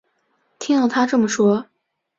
[0.57, 1.63] 听到她这么说